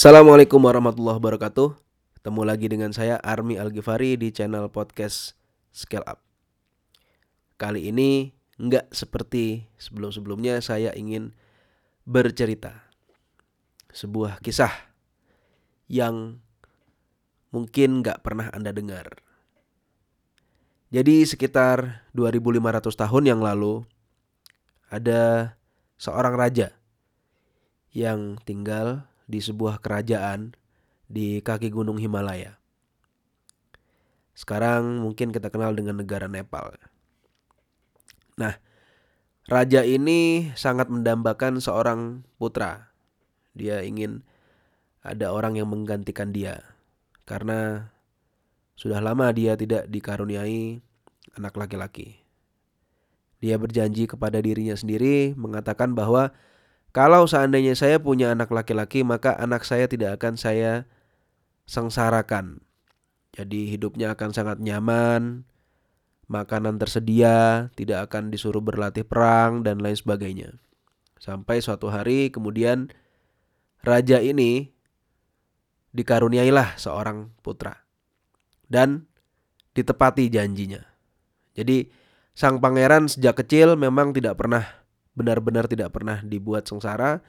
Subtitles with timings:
[0.00, 1.76] Assalamualaikum warahmatullahi wabarakatuh.
[2.16, 5.36] Ketemu lagi dengan saya Army Algifari di channel podcast
[5.76, 6.24] Scale Up.
[7.60, 11.36] Kali ini nggak seperti sebelum-sebelumnya saya ingin
[12.08, 12.88] bercerita
[13.92, 14.72] sebuah kisah
[15.84, 16.40] yang
[17.52, 19.20] mungkin nggak pernah Anda dengar.
[20.88, 23.84] Jadi sekitar 2500 tahun yang lalu
[24.88, 25.52] ada
[26.00, 26.72] seorang raja
[27.92, 30.58] yang tinggal di sebuah kerajaan
[31.06, 32.58] di kaki gunung Himalaya.
[34.34, 36.74] Sekarang mungkin kita kenal dengan negara Nepal.
[38.34, 38.58] Nah,
[39.46, 42.90] raja ini sangat mendambakan seorang putra.
[43.54, 44.26] Dia ingin
[45.06, 46.60] ada orang yang menggantikan dia
[47.24, 47.90] karena
[48.74, 50.80] sudah lama dia tidak dikaruniai
[51.36, 52.20] anak laki-laki.
[53.40, 56.32] Dia berjanji kepada dirinya sendiri mengatakan bahwa
[56.90, 60.90] kalau seandainya saya punya anak laki-laki, maka anak saya tidak akan saya
[61.70, 62.66] sengsarakan.
[63.30, 65.46] Jadi hidupnya akan sangat nyaman,
[66.26, 70.58] makanan tersedia, tidak akan disuruh berlatih perang dan lain sebagainya.
[71.22, 72.90] Sampai suatu hari kemudian
[73.86, 74.74] raja ini
[75.94, 77.86] dikaruniailah seorang putra.
[78.66, 79.06] Dan
[79.74, 80.82] ditepati janjinya.
[81.54, 81.86] Jadi
[82.34, 84.79] sang pangeran sejak kecil memang tidak pernah
[85.20, 87.20] benar-benar tidak pernah dibuat sengsara,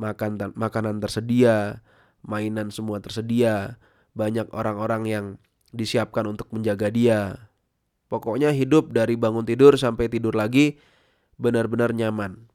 [0.00, 1.84] makan makanan tersedia,
[2.24, 3.76] mainan semua tersedia,
[4.16, 5.24] banyak orang-orang yang
[5.76, 7.52] disiapkan untuk menjaga dia.
[8.08, 10.80] Pokoknya hidup dari bangun tidur sampai tidur lagi
[11.36, 12.48] benar-benar nyaman.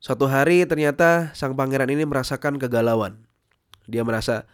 [0.00, 3.28] Suatu hari ternyata sang pangeran ini merasakan kegalauan.
[3.84, 4.48] Dia merasa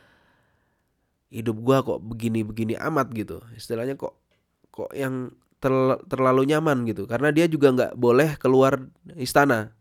[1.31, 3.39] hidup gua kok begini-begini amat gitu.
[3.55, 4.19] Istilahnya kok
[4.75, 5.31] kok yang
[6.09, 7.09] terlalu nyaman gitu.
[7.09, 8.85] Karena dia juga nggak boleh keluar
[9.17, 9.73] istana.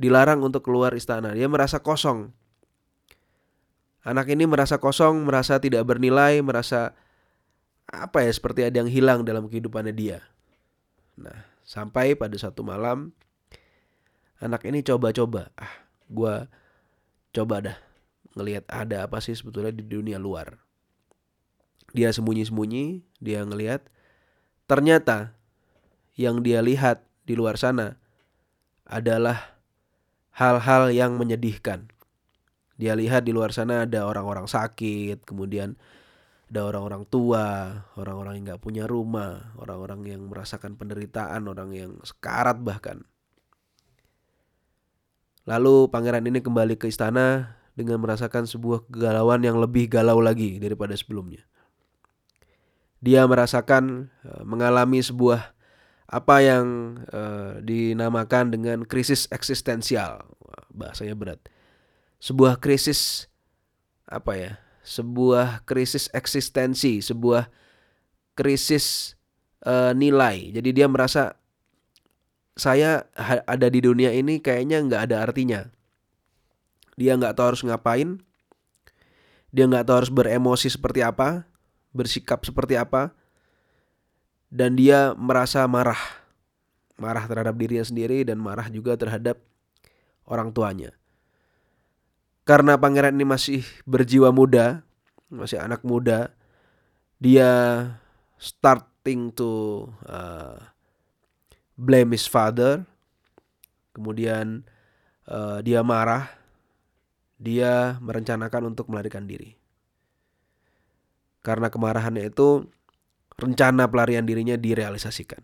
[0.00, 1.32] Dilarang untuk keluar istana.
[1.36, 2.34] Dia merasa kosong.
[4.00, 6.96] Anak ini merasa kosong merasa tidak bernilai merasa
[7.90, 10.24] apa ya seperti ada yang hilang dalam kehidupannya dia.
[11.20, 13.14] Nah sampai pada satu malam
[14.42, 15.70] anak ini coba-coba ah
[16.10, 16.34] gue
[17.30, 17.78] coba dah
[18.34, 20.58] ngelihat ada apa sih sebetulnya di dunia luar.
[21.92, 23.84] Dia sembunyi-sembunyi dia ngelihat
[24.70, 25.34] Ternyata
[26.14, 27.98] yang dia lihat di luar sana
[28.86, 29.58] adalah
[30.30, 31.90] hal-hal yang menyedihkan.
[32.78, 35.74] Dia lihat di luar sana ada orang-orang sakit, kemudian
[36.54, 42.62] ada orang-orang tua, orang-orang yang gak punya rumah, orang-orang yang merasakan penderitaan, orang yang sekarat
[42.62, 43.02] bahkan.
[45.50, 50.94] Lalu pangeran ini kembali ke istana dengan merasakan sebuah kegalauan yang lebih galau lagi daripada
[50.94, 51.42] sebelumnya
[53.00, 55.56] dia merasakan uh, mengalami sebuah
[56.10, 56.64] apa yang
[57.08, 60.28] uh, dinamakan dengan krisis eksistensial.
[60.70, 61.40] Bahasanya berat.
[62.20, 63.32] Sebuah krisis
[64.04, 64.52] apa ya?
[64.84, 67.48] Sebuah krisis eksistensi, sebuah
[68.36, 69.16] krisis
[69.64, 70.52] uh, nilai.
[70.52, 71.40] Jadi dia merasa
[72.58, 73.08] saya
[73.48, 75.60] ada di dunia ini kayaknya nggak ada artinya.
[77.00, 78.20] Dia nggak tahu harus ngapain.
[79.54, 81.49] Dia nggak tahu harus beremosi seperti apa
[81.90, 83.14] bersikap seperti apa
[84.50, 85.98] dan dia merasa marah.
[87.00, 89.40] Marah terhadap dirinya sendiri dan marah juga terhadap
[90.28, 90.92] orang tuanya.
[92.44, 94.84] Karena pangeran ini masih berjiwa muda
[95.30, 96.34] masih anak muda
[97.22, 97.86] dia
[98.40, 100.58] starting to uh,
[101.76, 102.82] blame his father.
[103.92, 104.64] Kemudian
[105.28, 106.32] uh, dia marah.
[107.40, 109.59] Dia merencanakan untuk melarikan diri
[111.40, 112.68] karena kemarahannya itu
[113.40, 115.40] rencana pelarian dirinya direalisasikan.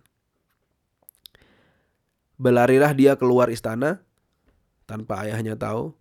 [2.37, 4.05] Belarilah dia keluar istana
[4.84, 5.97] tanpa ayahnya tahu.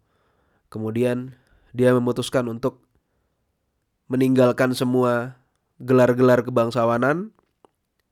[0.67, 1.39] Kemudian
[1.72, 2.83] dia memutuskan untuk
[4.11, 5.39] meninggalkan semua
[5.79, 7.31] gelar-gelar kebangsawanan.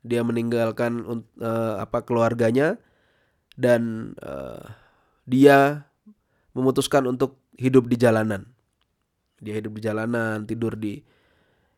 [0.03, 1.03] Dia meninggalkan
[1.39, 2.75] uh, apa keluarganya
[3.55, 4.71] dan uh,
[5.23, 5.87] dia
[6.51, 8.51] memutuskan untuk hidup di jalanan.
[9.43, 11.03] Dia hidup di jalanan, tidur di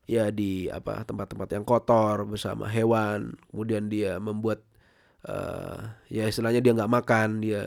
[0.05, 3.33] ya di apa tempat-tempat yang kotor bersama hewan.
[3.49, 4.61] Kemudian dia membuat
[5.25, 7.63] uh, ya istilahnya dia nggak makan dia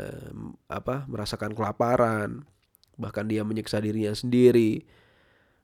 [0.70, 2.46] apa merasakan kelaparan.
[2.98, 4.86] Bahkan dia menyiksa dirinya sendiri.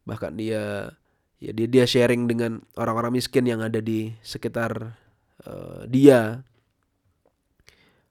[0.07, 0.95] Bahkan dia
[1.43, 4.99] ya dia dia sharing dengan orang-orang miskin yang ada di sekitar
[5.47, 6.43] uh, dia.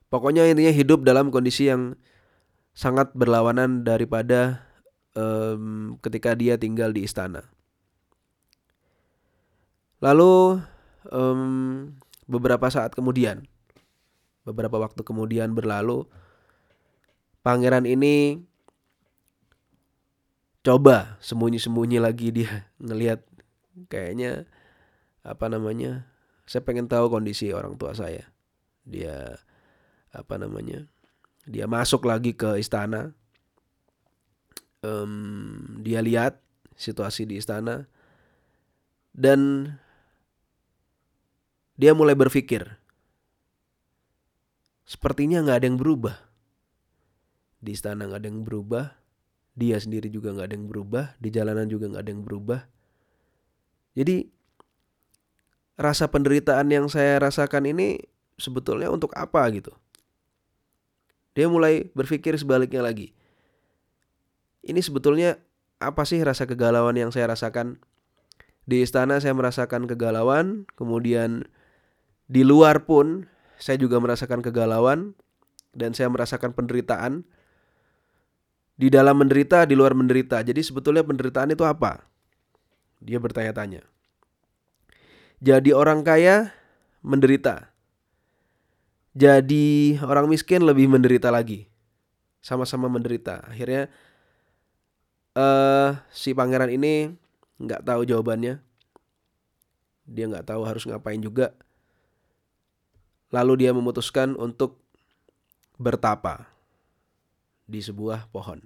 [0.07, 1.98] Pokoknya intinya hidup dalam kondisi yang
[2.77, 4.62] sangat berlawanan daripada
[5.18, 7.52] um, ketika dia tinggal di istana
[10.03, 10.59] Lalu
[11.15, 11.41] um,
[12.27, 13.47] beberapa saat kemudian,
[14.44, 16.03] beberapa waktu kemudian berlalu,
[17.39, 18.44] pangeran ini
[20.59, 22.35] coba sembunyi-sembunyi lagi.
[22.35, 23.23] Dia ngelihat
[23.88, 24.44] kayaknya
[25.23, 26.03] apa namanya
[26.44, 28.27] saya pengen tahu kondisi orang tua saya.
[28.83, 29.39] Dia
[30.11, 30.83] apa namanya
[31.47, 33.15] dia masuk lagi ke istana.
[34.83, 36.44] Um, dia lihat
[36.75, 37.88] situasi di istana.
[39.13, 39.69] Dan
[41.80, 42.78] dia mulai berpikir
[44.84, 46.16] sepertinya nggak ada yang berubah.
[47.64, 49.04] Di istana nggak ada yang berubah
[49.54, 52.60] dia sendiri juga nggak ada yang berubah di jalanan juga nggak ada yang berubah.
[53.94, 54.25] Jadi
[55.78, 58.02] rasa penderitaan yang saya rasakan ini
[58.42, 59.74] sebetulnya untuk apa gitu?
[61.38, 63.14] Dia mulai berpikir sebaliknya lagi.
[64.66, 65.38] Ini sebetulnya
[65.78, 67.81] apa sih rasa kegalauan yang saya rasakan?
[68.66, 71.46] Di istana saya merasakan kegalauan kemudian
[72.28, 73.28] di luar pun
[73.60, 75.16] saya juga merasakan kegalauan
[75.74, 77.24] dan saya merasakan penderitaan
[78.74, 80.42] di dalam menderita, di luar menderita.
[80.42, 82.06] Jadi sebetulnya penderitaan itu apa?
[83.04, 83.86] Dia bertanya-tanya.
[85.44, 86.56] Jadi orang kaya
[87.04, 87.70] menderita.
[89.14, 91.70] Jadi orang miskin lebih menderita lagi.
[92.42, 93.46] Sama-sama menderita.
[93.46, 93.92] Akhirnya
[95.38, 97.14] uh, si pangeran ini
[97.62, 98.58] nggak tahu jawabannya.
[100.04, 101.54] Dia nggak tahu harus ngapain juga.
[103.33, 104.77] Lalu dia memutuskan untuk
[105.81, 106.45] bertapa
[107.65, 108.62] di sebuah pohon.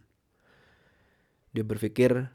[1.56, 2.28] Dia berpikir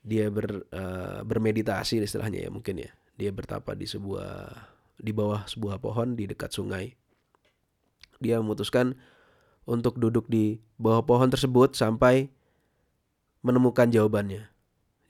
[0.00, 2.90] dia ber, uh, bermeditasi istilahnya ya mungkin ya.
[3.20, 4.48] Dia bertapa di sebuah
[4.96, 6.96] di bawah sebuah pohon di dekat sungai.
[8.20, 8.96] Dia memutuskan
[9.68, 12.32] untuk duduk di bawah pohon tersebut sampai
[13.44, 14.48] menemukan jawabannya.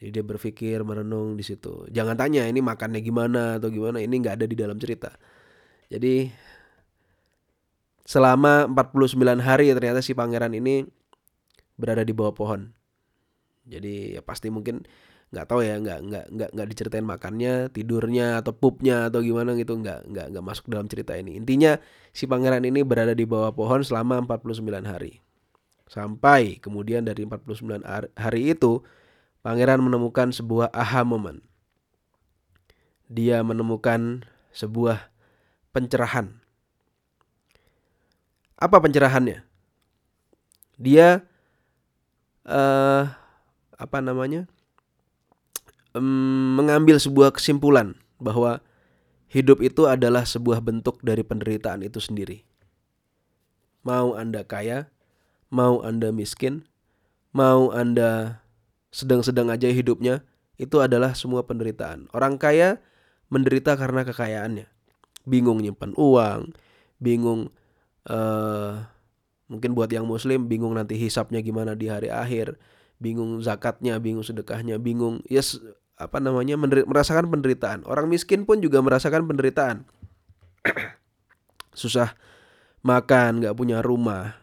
[0.00, 1.86] Jadi dia berpikir merenung di situ.
[1.92, 5.12] Jangan tanya ini makannya gimana atau gimana, ini nggak ada di dalam cerita.
[5.90, 6.30] Jadi
[8.06, 10.86] selama 49 hari ya ternyata si pangeran ini
[11.74, 12.70] berada di bawah pohon.
[13.66, 14.86] Jadi ya pasti mungkin
[15.30, 19.78] nggak tahu ya nggak nggak nggak nggak diceritain makannya tidurnya atau pupnya atau gimana gitu.
[19.78, 21.38] Nggak nggak nggak masuk dalam cerita ini.
[21.38, 21.78] Intinya
[22.14, 25.22] si pangeran ini berada di bawah pohon selama 49 hari.
[25.90, 27.82] Sampai kemudian dari 49
[28.14, 28.82] hari itu
[29.42, 31.42] pangeran menemukan sebuah aha moment
[33.10, 34.22] dia menemukan
[34.54, 35.09] sebuah
[35.70, 36.40] pencerahan
[38.60, 39.40] apa pencerahannya?
[40.76, 41.24] Dia
[42.44, 43.02] uh,
[43.80, 44.44] apa namanya?
[45.96, 48.62] Um, mengambil sebuah kesimpulan bahwa
[49.26, 52.46] hidup itu adalah sebuah bentuk dari penderitaan itu sendiri.
[53.82, 54.92] Mau Anda kaya,
[55.50, 56.68] mau Anda miskin,
[57.34, 58.44] mau Anda
[58.94, 60.22] sedang-sedang aja hidupnya,
[60.60, 62.06] itu adalah semua penderitaan.
[62.14, 62.78] Orang kaya
[63.32, 64.70] menderita karena kekayaannya.
[65.30, 66.50] Bingung nyimpan uang,
[66.98, 67.54] bingung
[68.10, 68.82] uh,
[69.46, 72.58] mungkin buat yang muslim bingung nanti hisapnya gimana di hari akhir
[73.02, 75.58] bingung zakatnya bingung sedekahnya bingung yes,
[76.00, 77.84] apa namanya merasakan penderitaan.
[77.88, 79.88] Orang miskin pun juga merasakan penderitaan.
[81.80, 82.16] Susah
[82.80, 84.36] makan nggak punya rumah.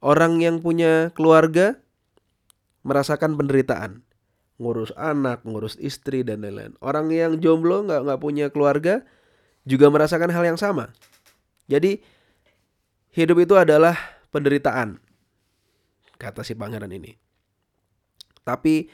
[0.00, 1.78] Orang yang punya keluarga
[2.82, 4.02] merasakan penderitaan.
[4.60, 6.74] Ngurus anak ngurus istri dan lain-lain.
[6.80, 9.06] Orang yang jomblo nggak nggak punya keluarga
[9.64, 10.92] juga merasakan hal yang sama
[11.70, 12.00] jadi
[13.10, 13.98] Hidup itu adalah
[14.30, 15.02] penderitaan,
[16.14, 17.18] kata si pangeran ini.
[18.46, 18.86] Tapi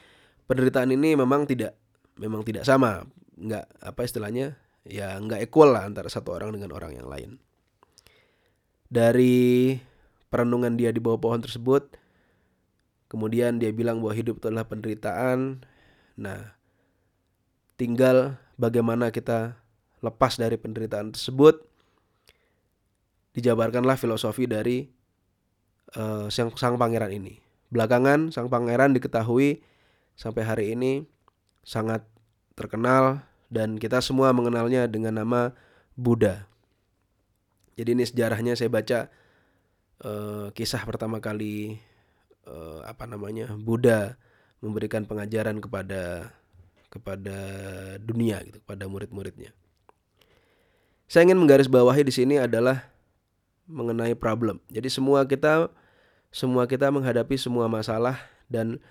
[0.49, 1.77] penderitaan ini memang tidak
[2.17, 3.05] memang tidak sama,
[3.37, 4.57] nggak apa istilahnya
[4.89, 7.37] ya nggak equal lah antara satu orang dengan orang yang lain.
[8.89, 9.77] Dari
[10.33, 11.93] perenungan dia di bawah pohon tersebut,
[13.13, 15.61] kemudian dia bilang bahwa hidup itu adalah penderitaan.
[16.17, 16.57] Nah,
[17.77, 19.61] tinggal bagaimana kita
[20.01, 21.63] lepas dari penderitaan tersebut
[23.37, 24.89] dijabarkanlah filosofi dari
[25.97, 27.37] uh, sang, sang pangeran ini.
[27.69, 29.61] Belakangan sang pangeran diketahui
[30.17, 31.05] sampai hari ini
[31.61, 32.01] sangat
[32.57, 33.21] terkenal
[33.53, 35.53] dan kita semua mengenalnya dengan nama
[35.93, 36.49] Buddha.
[37.77, 38.99] Jadi ini sejarahnya saya baca
[40.01, 41.77] uh, kisah pertama kali
[42.49, 44.17] uh, apa namanya Buddha
[44.63, 46.33] memberikan pengajaran kepada
[46.89, 47.37] kepada
[48.01, 49.53] dunia gitu, kepada murid-muridnya.
[51.07, 52.91] Saya ingin menggarisbawahi di sini adalah
[53.67, 54.59] mengenai problem.
[54.67, 55.71] Jadi semua kita
[56.31, 58.19] semua kita menghadapi semua masalah
[58.51, 58.83] dan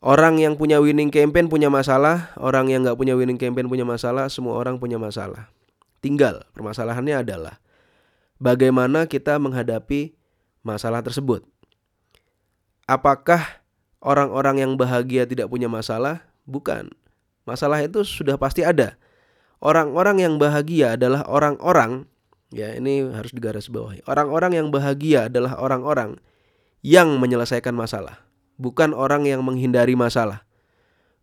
[0.00, 4.32] orang yang punya winning campaign punya masalah, orang yang nggak punya winning campaign punya masalah,
[4.32, 5.52] semua orang punya masalah.
[6.00, 7.60] Tinggal permasalahannya adalah
[8.40, 10.16] bagaimana kita menghadapi
[10.64, 11.44] masalah tersebut.
[12.84, 13.64] Apakah
[14.00, 16.24] orang-orang yang bahagia tidak punya masalah?
[16.44, 16.92] Bukan.
[17.48, 18.96] Masalah itu sudah pasti ada.
[19.64, 22.04] Orang-orang yang bahagia adalah orang-orang
[22.54, 24.06] Ya, ini harus digarisbawahi.
[24.06, 26.22] Orang-orang yang bahagia adalah orang-orang
[26.86, 28.22] yang menyelesaikan masalah.
[28.54, 30.46] bukan orang yang menghindari masalah.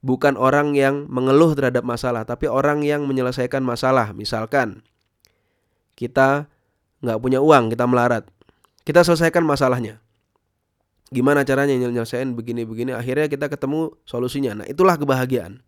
[0.04, 4.12] Bukan orang yang mengeluh terhadap masalah, tapi orang yang menyelesaikan masalah.
[4.12, 4.84] Misalkan
[5.96, 6.52] kita
[7.00, 8.28] nggak punya uang, kita melarat.
[8.84, 10.04] Kita selesaikan masalahnya.
[11.08, 14.60] Gimana caranya nyelesain begini-begini, akhirnya kita ketemu solusinya.
[14.60, 15.64] Nah itulah kebahagiaan.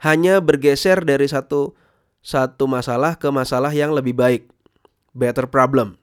[0.00, 1.76] Hanya bergeser dari satu
[2.20, 4.48] satu masalah ke masalah yang lebih baik.
[5.12, 6.00] Better problem.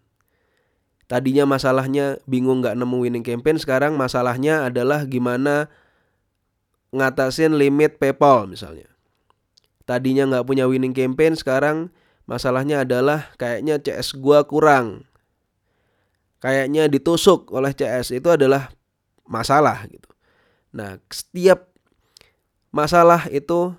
[1.07, 5.71] Tadinya masalahnya bingung nggak nemu winning campaign, sekarang masalahnya adalah gimana
[6.91, 8.91] ngatasin limit PayPal misalnya.
[9.87, 11.95] Tadinya nggak punya winning campaign, sekarang
[12.27, 15.07] masalahnya adalah kayaknya CS gua kurang.
[16.43, 18.67] Kayaknya ditusuk oleh CS itu adalah
[19.23, 20.11] masalah gitu.
[20.75, 21.71] Nah, setiap
[22.69, 23.73] masalah itu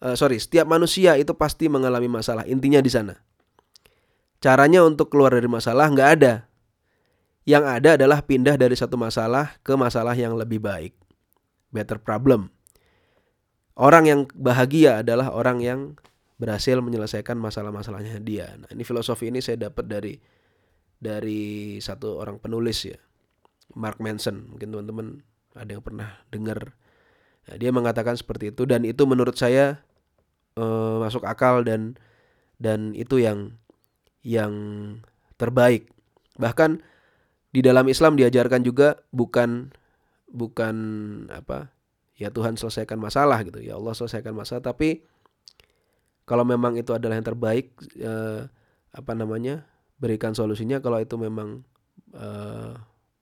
[0.00, 2.44] uh, sorry, setiap manusia itu pasti mengalami masalah.
[2.48, 3.14] Intinya di sana.
[4.40, 6.48] Caranya untuk keluar dari masalah nggak ada.
[7.44, 10.96] Yang ada adalah pindah dari satu masalah ke masalah yang lebih baik.
[11.72, 12.52] Better problem.
[13.76, 15.80] Orang yang bahagia adalah orang yang
[16.40, 18.56] berhasil menyelesaikan masalah-masalahnya dia.
[18.56, 20.14] Nah, ini filosofi ini saya dapat dari
[21.00, 22.96] dari satu orang penulis ya.
[23.76, 24.52] Mark Manson.
[24.52, 25.06] Mungkin teman-teman
[25.56, 26.76] ada yang pernah dengar.
[27.48, 29.84] Nah, dia mengatakan seperti itu dan itu menurut saya
[30.60, 31.96] uh, masuk akal dan
[32.60, 33.56] dan itu yang
[34.20, 34.52] yang
[35.40, 35.88] terbaik.
[36.36, 36.84] Bahkan
[37.50, 39.72] di dalam Islam diajarkan juga bukan
[40.30, 40.76] bukan
[41.32, 41.74] apa
[42.14, 45.02] ya Tuhan selesaikan masalah gitu ya Allah selesaikan masalah tapi
[46.22, 48.46] kalau memang itu adalah yang terbaik eh,
[48.94, 49.66] apa namanya
[49.98, 51.66] berikan solusinya kalau itu memang
[52.14, 52.72] eh,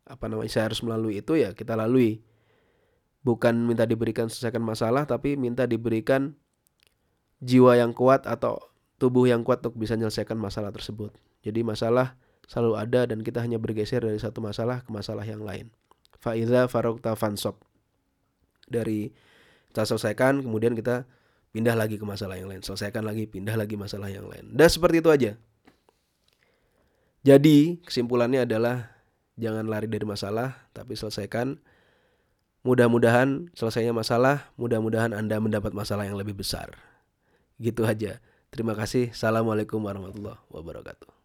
[0.04, 2.20] apa namanya saya harus melalui itu ya kita lalui
[3.24, 6.36] bukan minta diberikan selesaikan masalah tapi minta diberikan
[7.42, 8.58] jiwa yang kuat atau
[8.98, 11.14] tubuh yang kuat untuk bisa menyelesaikan masalah tersebut.
[11.46, 12.18] Jadi masalah
[12.50, 15.70] selalu ada dan kita hanya bergeser dari satu masalah ke masalah yang lain.
[16.18, 17.62] Faiza farokta fansop.
[18.66, 19.14] Dari
[19.70, 21.06] kita selesaikan, kemudian kita
[21.54, 22.60] pindah lagi ke masalah yang lain.
[22.60, 24.50] Selesaikan lagi, pindah lagi masalah yang lain.
[24.52, 25.32] Dan seperti itu aja.
[27.22, 28.98] Jadi kesimpulannya adalah
[29.38, 31.62] jangan lari dari masalah, tapi selesaikan.
[32.66, 36.74] Mudah-mudahan selesainya masalah, mudah-mudahan Anda mendapat masalah yang lebih besar.
[37.58, 38.22] Gitu aja.
[38.48, 39.12] Terima kasih.
[39.12, 41.17] Assalamualaikum warahmatullahi wabarakatuh.